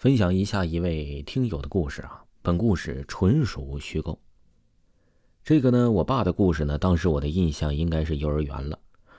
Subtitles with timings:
[0.00, 4.18] 分享一下一位听友的故事啊，本故事纯属虚构。
[5.44, 8.78] 这个呢，我爸的故事呢，当时我的印象应该是幼儿园了，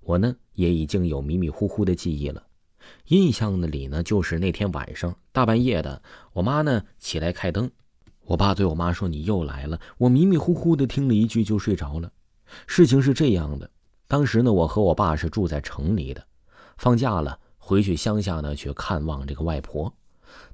[0.00, 2.42] 我呢也已经有迷迷糊糊的记忆了。
[3.08, 7.70] 印象的里呢，就是那天晚上大半夜的，我妈呢起来开灯，
[8.24, 12.10] 我爸对我妈说：“你又来了。”我迷迷糊糊的听了一句就睡着了。
[12.66, 13.70] 事情是这样的，
[14.08, 16.26] 当时呢，我和我爸是住在城里的，
[16.78, 19.94] 放假了回去乡下呢去看望这个外婆。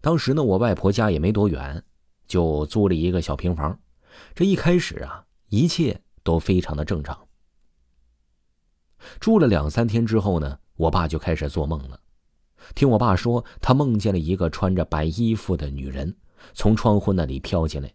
[0.00, 1.82] 当时呢，我外婆家也没多远，
[2.26, 3.78] 就租了一个小平房。
[4.34, 7.26] 这一开始啊，一切都非常的正常。
[9.20, 12.00] 住了两三天之后呢，我爸就开始做梦了。
[12.74, 16.16] 听我爸说，他梦见了一个穿着白衣服的女人
[16.52, 17.92] 从窗户那里飘进来，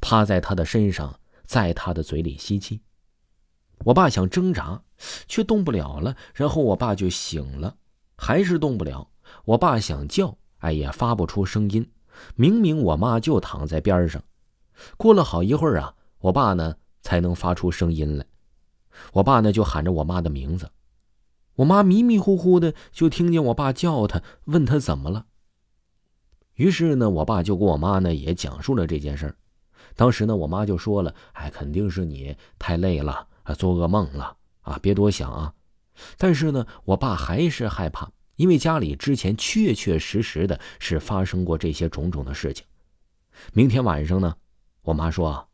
[0.00, 2.80] 趴在他的身上，在他的嘴里吸气。
[3.84, 4.82] 我爸想挣扎，
[5.26, 6.16] 却动不了了。
[6.34, 7.76] 然后我爸就醒了，
[8.16, 9.10] 还是动不了。
[9.44, 10.38] 我爸想叫。
[10.58, 11.90] 哎呀，发不出声音。
[12.34, 14.22] 明明我妈就躺在边上。
[14.96, 18.24] 过了好一会儿啊，我爸呢才能发出声音来。
[19.12, 20.70] 我爸呢就喊着我妈的名字。
[21.56, 25.26] 我妈迷迷糊糊的就听见我爸叫她，问她怎么了。
[26.54, 29.34] 于是呢，我爸就跟我妈呢也讲述了这件事
[29.94, 33.26] 当时呢，我妈就说了：“哎，肯定是你太累了，
[33.58, 35.52] 做噩梦了啊，别多想啊。”
[36.18, 38.10] 但是呢，我爸还是害怕。
[38.36, 42.64] 因为家里之前确确实实的是发生过这些种种的事情。
[43.52, 44.36] 明天晚上呢，
[44.82, 45.48] 我妈说，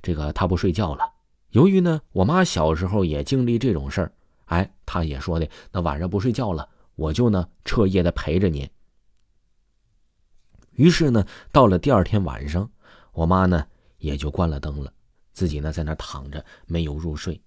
[0.00, 1.12] 这个她不睡觉了。
[1.50, 4.12] 由于呢，我妈小时候也经历这种事儿，
[4.46, 8.68] 哎，她也说的，那晚上不睡觉了，我就呢彻夜的陪着您。
[10.72, 12.70] 于是呢，到了第二天晚上，
[13.12, 13.66] 我妈呢
[13.98, 14.92] 也就关了灯了，
[15.32, 17.42] 自己呢在那躺着没有入睡，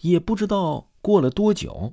[0.00, 1.92] 也不知道过了多久。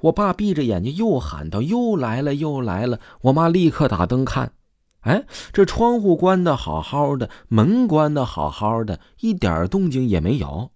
[0.00, 4.52] 我爸闭着眼睛又喊道：“又来了，又来了！”我妈立刻打灯看，
[5.00, 10.70] 哎，这窗户关的好好的，门关的好好的，一点动静也没有，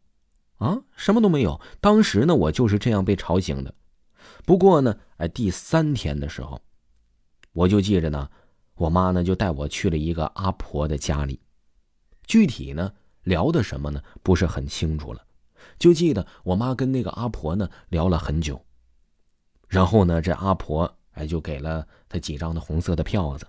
[0.59, 1.61] 啊，什么都没有。
[1.81, 3.73] 当时呢，我就是这样被吵醒的。
[4.45, 6.61] 不过呢，哎，第三天的时候，
[7.53, 8.29] 我就记着呢，
[8.75, 11.41] 我妈呢就带我去了一个阿婆的家里，
[12.27, 12.93] 具体呢
[13.23, 15.23] 聊的什么呢，不是很清楚了，
[15.79, 18.61] 就记得我妈跟那个阿婆呢聊了很久。
[19.69, 23.47] 然后呢，这阿婆哎就给了他几张的红色的票子。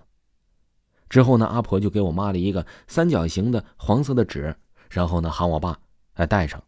[1.08, 4.54] 之后呢，阿婆就给我妈了一个三角形的黄色的纸，
[4.90, 5.78] 然后呢喊我爸
[6.14, 6.62] 哎带上。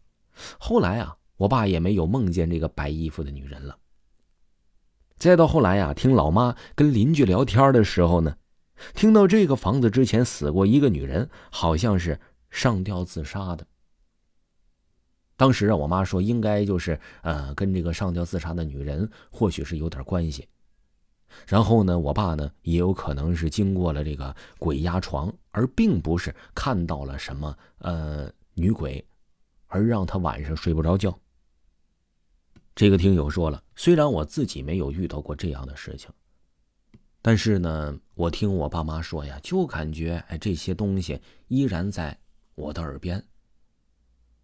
[0.57, 3.77] 后来啊，我爸也没有梦见这个白衣服的女人了。
[5.17, 8.35] 再到后来呀，听老妈跟邻居聊天的时候呢，
[8.95, 12.19] 听到这个房子之前死过一个女人，好像是
[12.49, 13.67] 上吊自杀的。
[15.41, 20.47] 当时啊，我妈说应该就是呃，跟这个上吊自杀的女人或许是有点关系。
[21.47, 29.03] 然后呢，我爸呢也有可能是经过了这个鬼压床，而并不是看到了什么呃女鬼，
[29.65, 31.17] 而让他晚上睡不着觉。
[32.75, 36.07] 这个听友说了，虽然我自己没有遇到过这样的事情，
[37.19, 42.15] 但是呢，我听我爸妈说呀，就感觉哎这些东西依然在
[42.53, 43.25] 我的耳边。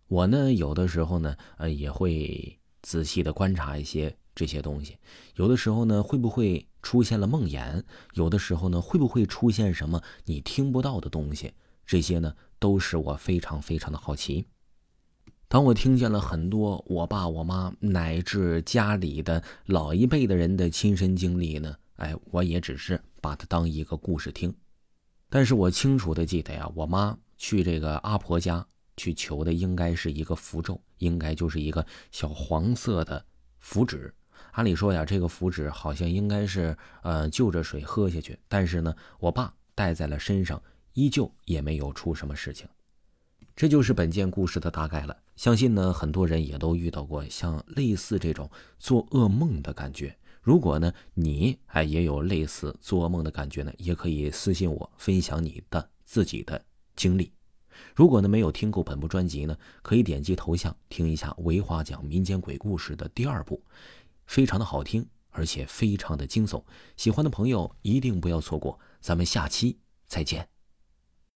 [0.07, 4.97] 我呢，有的时候呢，呃，也会仔细的观察一些这些东西。
[5.35, 7.84] 有的时候呢，会不会出现了梦魇？
[8.13, 11.53] 有的时候呢，会不会出现什么你听不到的东西？
[11.85, 14.45] 这些呢，都是我非常非常的好奇。
[15.50, 24.53] 当我听见了很多我爸、我妈乃至家里的老一辈的人的亲身经历呢，哎，我也只是把它当一个故事听。
[25.29, 28.66] 但是我清楚的记得呀，我妈去这个阿婆家。
[28.97, 33.23] 去求的应该是一个符咒，应该就是一个小黄色的
[33.59, 34.13] 符纸。
[34.51, 40.61] 按理说呀，这个符纸好像应该是呃就着水喝下去，但是呢，我爸带在了身上，
[40.93, 42.67] 依旧也没有出什么事情。
[43.55, 45.15] 这就是本件故事的大概了。
[45.35, 50.15] 相信呢，很多人也都遇到过像类似这种做噩梦的感觉。
[50.41, 56.63] 如果呢，你还也有类似做噩梦的感觉呢，也可以私信我分享你的自己的
[56.95, 57.31] 经历。
[57.95, 63.62] 如果呢没有听够本部专辑呢，可以点击头像听一下维华讲民间鬼故事的第二部，
[64.25, 66.63] 非常的好听，而且非常的惊悚。
[66.95, 69.77] 喜欢的朋友一定不要错过，咱们下期
[70.07, 70.56] 再见。